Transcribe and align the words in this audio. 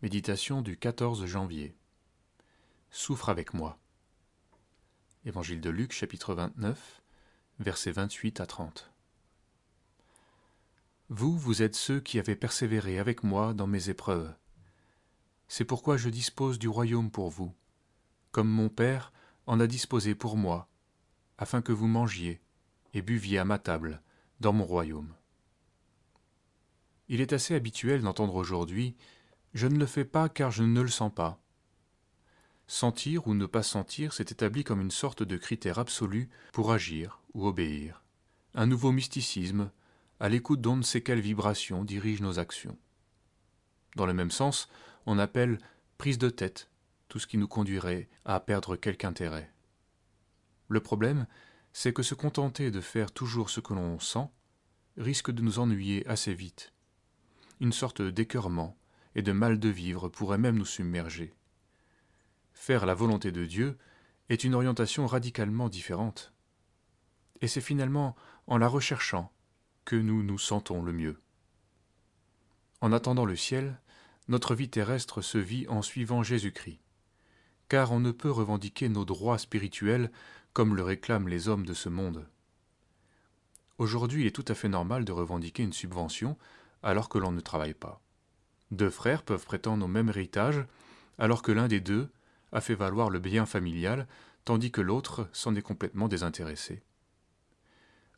Méditation 0.00 0.62
du 0.62 0.76
14 0.76 1.26
janvier. 1.26 1.74
Souffre 2.88 3.30
avec 3.30 3.52
moi. 3.52 3.80
Évangile 5.24 5.60
de 5.60 5.70
Luc 5.70 5.90
chapitre 5.90 6.36
29, 6.36 7.02
versets 7.58 7.90
28 7.90 8.40
à 8.40 8.46
30. 8.46 8.92
Vous, 11.08 11.36
vous 11.36 11.62
êtes 11.62 11.74
ceux 11.74 11.98
qui 11.98 12.20
avez 12.20 12.36
persévéré 12.36 13.00
avec 13.00 13.24
moi 13.24 13.54
dans 13.54 13.66
mes 13.66 13.90
épreuves. 13.90 14.32
C'est 15.48 15.64
pourquoi 15.64 15.96
je 15.96 16.10
dispose 16.10 16.60
du 16.60 16.68
royaume 16.68 17.10
pour 17.10 17.28
vous, 17.28 17.52
comme 18.30 18.48
mon 18.48 18.68
Père 18.68 19.12
en 19.46 19.58
a 19.58 19.66
disposé 19.66 20.14
pour 20.14 20.36
moi, 20.36 20.68
afin 21.38 21.60
que 21.60 21.72
vous 21.72 21.88
mangiez 21.88 22.40
et 22.94 23.02
buviez 23.02 23.38
à 23.38 23.44
ma 23.44 23.58
table 23.58 24.00
dans 24.38 24.52
mon 24.52 24.64
royaume. 24.64 25.12
Il 27.08 27.20
est 27.20 27.32
assez 27.32 27.56
habituel 27.56 28.02
d'entendre 28.02 28.36
aujourd'hui 28.36 28.94
je 29.54 29.66
ne 29.66 29.78
le 29.78 29.86
fais 29.86 30.04
pas 30.04 30.28
car 30.28 30.50
je 30.50 30.62
ne 30.62 30.80
le 30.80 30.88
sens 30.88 31.12
pas. 31.14 31.40
Sentir 32.66 33.26
ou 33.26 33.34
ne 33.34 33.46
pas 33.46 33.62
sentir 33.62 34.12
s'est 34.12 34.26
établi 34.28 34.62
comme 34.62 34.80
une 34.80 34.90
sorte 34.90 35.22
de 35.22 35.36
critère 35.36 35.78
absolu 35.78 36.28
pour 36.52 36.70
agir 36.72 37.22
ou 37.32 37.46
obéir. 37.46 38.04
Un 38.54 38.66
nouveau 38.66 38.92
mysticisme, 38.92 39.70
à 40.20 40.28
l'écoute 40.28 40.60
d'on 40.60 40.76
ne 40.76 40.82
sait 40.82 41.00
quelle 41.00 41.20
vibration 41.20 41.84
dirige 41.84 42.20
nos 42.20 42.38
actions. 42.38 42.76
Dans 43.96 44.06
le 44.06 44.12
même 44.12 44.30
sens, 44.30 44.68
on 45.06 45.18
appelle 45.18 45.58
prise 45.96 46.18
de 46.18 46.28
tête 46.28 46.70
tout 47.08 47.18
ce 47.18 47.26
qui 47.26 47.38
nous 47.38 47.48
conduirait 47.48 48.08
à 48.24 48.38
perdre 48.38 48.76
quelque 48.76 49.04
intérêt. 49.04 49.50
Le 50.68 50.80
problème, 50.80 51.26
c'est 51.72 51.92
que 51.92 52.02
se 52.02 52.14
contenter 52.14 52.70
de 52.70 52.80
faire 52.80 53.10
toujours 53.10 53.50
ce 53.50 53.60
que 53.60 53.72
l'on 53.72 53.98
sent 53.98 54.28
risque 54.98 55.30
de 55.30 55.42
nous 55.42 55.58
ennuyer 55.58 56.06
assez 56.06 56.34
vite. 56.34 56.72
Une 57.60 57.72
sorte 57.72 58.02
d'écœurement, 58.02 58.76
et 59.18 59.22
de 59.22 59.32
mal 59.32 59.58
de 59.58 59.68
vivre 59.68 60.08
pourrait 60.08 60.38
même 60.38 60.56
nous 60.56 60.64
submerger. 60.64 61.34
Faire 62.52 62.86
la 62.86 62.94
volonté 62.94 63.32
de 63.32 63.44
Dieu 63.46 63.76
est 64.28 64.44
une 64.44 64.54
orientation 64.54 65.08
radicalement 65.08 65.68
différente. 65.68 66.32
Et 67.40 67.48
c'est 67.48 67.60
finalement 67.60 68.14
en 68.46 68.58
la 68.58 68.68
recherchant 68.68 69.32
que 69.84 69.96
nous 69.96 70.22
nous 70.22 70.38
sentons 70.38 70.84
le 70.84 70.92
mieux. 70.92 71.20
En 72.80 72.92
attendant 72.92 73.24
le 73.24 73.34
ciel, 73.34 73.80
notre 74.28 74.54
vie 74.54 74.70
terrestre 74.70 75.20
se 75.20 75.38
vit 75.38 75.66
en 75.66 75.82
suivant 75.82 76.22
Jésus-Christ, 76.22 76.78
car 77.68 77.90
on 77.90 77.98
ne 77.98 78.12
peut 78.12 78.30
revendiquer 78.30 78.88
nos 78.88 79.04
droits 79.04 79.38
spirituels 79.38 80.12
comme 80.52 80.76
le 80.76 80.84
réclament 80.84 81.26
les 81.26 81.48
hommes 81.48 81.66
de 81.66 81.74
ce 81.74 81.88
monde. 81.88 82.28
Aujourd'hui, 83.78 84.22
il 84.22 84.26
est 84.28 84.36
tout 84.36 84.44
à 84.46 84.54
fait 84.54 84.68
normal 84.68 85.04
de 85.04 85.10
revendiquer 85.10 85.64
une 85.64 85.72
subvention 85.72 86.38
alors 86.84 87.08
que 87.08 87.18
l'on 87.18 87.32
ne 87.32 87.40
travaille 87.40 87.74
pas. 87.74 88.00
Deux 88.70 88.90
frères 88.90 89.22
peuvent 89.22 89.44
prétendre 89.44 89.84
au 89.84 89.88
même 89.88 90.08
héritage, 90.08 90.64
alors 91.18 91.42
que 91.42 91.52
l'un 91.52 91.68
des 91.68 91.80
deux 91.80 92.10
a 92.52 92.60
fait 92.60 92.74
valoir 92.74 93.10
le 93.10 93.18
bien 93.18 93.46
familial, 93.46 94.06
tandis 94.44 94.70
que 94.70 94.80
l'autre 94.80 95.28
s'en 95.32 95.54
est 95.54 95.62
complètement 95.62 96.08
désintéressé. 96.08 96.82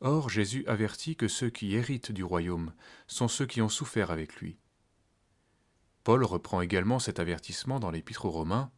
Or 0.01 0.31
Jésus 0.31 0.65
avertit 0.67 1.17
que 1.17 1.29
ceux 1.29 1.51
qui 1.51 1.75
héritent 1.75 2.13
du 2.13 2.25
royaume 2.25 2.73
sont 3.07 3.29
ceux 3.29 3.47
qui 3.47 3.61
ont 3.61 3.69
souffert 3.69 4.11
avec 4.11 4.37
lui. 4.37 4.57
Paul 6.05 6.25
reprend 6.25 6.63
également 6.63 6.99
cet 6.99 7.19
avertissement 7.19 7.79
dans 7.79 7.91
l'Épître 7.91 8.25
aux 8.25 8.31
Romains. 8.31 8.71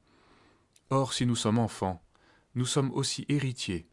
Or 0.90 1.12
si 1.12 1.24
nous 1.24 1.36
sommes 1.36 1.58
enfants, 1.58 2.02
nous 2.54 2.66
sommes 2.66 2.90
aussi 2.90 3.24
héritiers, 3.28 3.86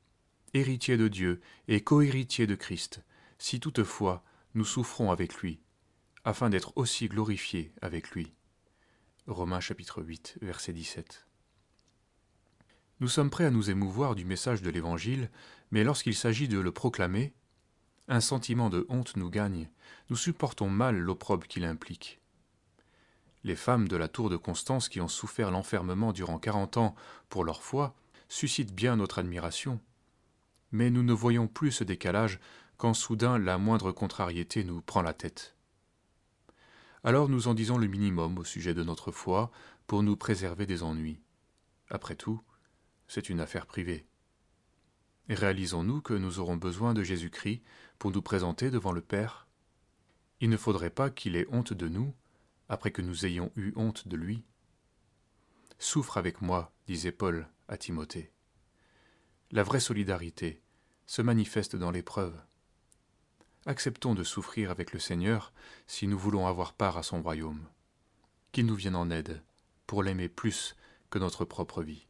héritiers 0.53 0.97
de 0.97 1.07
Dieu 1.07 1.39
et 1.67 1.81
cohéritiers 1.81 2.47
de 2.47 2.55
Christ, 2.55 3.03
si 3.37 3.59
toutefois 3.59 4.23
nous 4.55 4.65
souffrons 4.65 5.11
avec 5.11 5.35
lui, 5.35 5.61
afin 6.23 6.49
d'être 6.49 6.73
aussi 6.75 7.07
glorifiés 7.07 7.71
avec 7.81 8.11
lui. 8.11 8.33
Romains 9.27 9.59
chapitre 9.59 10.01
8, 10.01 10.39
verset 10.41 10.73
17. 10.73 11.27
Nous 12.99 13.07
sommes 13.07 13.29
prêts 13.29 13.45
à 13.45 13.51
nous 13.51 13.69
émouvoir 13.69 14.15
du 14.15 14.25
message 14.25 14.61
de 14.61 14.69
l'Évangile, 14.69 15.29
mais 15.71 15.83
lorsqu'il 15.83 16.15
s'agit 16.15 16.47
de 16.47 16.59
le 16.59 16.71
proclamer, 16.71 17.33
un 18.07 18.19
sentiment 18.19 18.69
de 18.69 18.85
honte 18.89 19.15
nous 19.15 19.29
gagne, 19.29 19.69
nous 20.09 20.15
supportons 20.15 20.69
mal 20.69 20.97
l'opprobre 20.97 21.47
qu'il 21.47 21.63
implique. 21.63 22.19
Les 23.43 23.55
femmes 23.55 23.87
de 23.87 23.95
la 23.95 24.07
tour 24.07 24.29
de 24.29 24.35
Constance 24.35 24.89
qui 24.89 24.99
ont 24.99 25.07
souffert 25.07 25.51
l'enfermement 25.51 26.11
durant 26.11 26.39
quarante 26.39 26.75
ans 26.77 26.95
pour 27.29 27.45
leur 27.45 27.63
foi 27.63 27.95
suscitent 28.27 28.73
bien 28.73 28.97
notre 28.97 29.19
admiration, 29.19 29.79
mais 30.71 30.89
nous 30.89 31.03
ne 31.03 31.13
voyons 31.13 31.47
plus 31.47 31.71
ce 31.71 31.83
décalage 31.83 32.39
quand 32.77 32.93
soudain 32.93 33.37
la 33.37 33.57
moindre 33.57 33.91
contrariété 33.91 34.63
nous 34.63 34.81
prend 34.81 35.01
la 35.01 35.13
tête 35.13 35.55
alors 37.03 37.29
nous 37.29 37.47
en 37.47 37.53
disons 37.53 37.77
le 37.77 37.87
minimum 37.87 38.37
au 38.37 38.43
sujet 38.43 38.73
de 38.73 38.83
notre 38.83 39.11
foi 39.11 39.51
pour 39.87 40.03
nous 40.03 40.17
préserver 40.17 40.65
des 40.65 40.83
ennuis. 40.83 41.21
Après 41.89 42.15
tout, 42.15 42.41
c'est 43.07 43.29
une 43.29 43.39
affaire 43.39 43.65
privée. 43.65 44.05
Réalisons-nous 45.29 46.01
que 46.01 46.13
nous 46.13 46.39
aurons 46.39 46.57
besoin 46.57 46.93
de 46.93 47.03
Jésus-Christ 47.03 47.61
pour 47.99 48.11
nous 48.11 48.21
présenter 48.21 48.71
devant 48.71 48.91
le 48.91 49.01
Père 49.01 49.47
Il 50.41 50.49
ne 50.49 50.57
faudrait 50.57 50.89
pas 50.89 51.09
qu'il 51.09 51.35
ait 51.35 51.47
honte 51.51 51.73
de 51.73 51.87
nous 51.87 52.13
après 52.67 52.91
que 52.91 53.01
nous 53.01 53.25
ayons 53.25 53.51
eu 53.55 53.73
honte 53.75 54.07
de 54.07 54.15
lui. 54.15 54.43
Souffre 55.79 56.17
avec 56.17 56.41
moi, 56.41 56.71
disait 56.87 57.11
Paul 57.11 57.47
à 57.67 57.77
Timothée. 57.77 58.31
La 59.51 59.63
vraie 59.63 59.79
solidarité 59.79 60.61
se 61.07 61.21
manifeste 61.21 61.75
dans 61.75 61.91
l'épreuve 61.91 62.39
acceptons 63.65 64.15
de 64.15 64.23
souffrir 64.23 64.71
avec 64.71 64.93
le 64.93 64.99
Seigneur 64.99 65.53
si 65.87 66.07
nous 66.07 66.17
voulons 66.17 66.47
avoir 66.47 66.73
part 66.73 66.97
à 66.97 67.03
son 67.03 67.21
royaume. 67.21 67.65
Qu'il 68.51 68.65
nous 68.65 68.75
vienne 68.75 68.95
en 68.95 69.09
aide 69.11 69.41
pour 69.87 70.03
l'aimer 70.03 70.29
plus 70.29 70.75
que 71.09 71.19
notre 71.19 71.45
propre 71.45 71.81
vie. 71.81 72.08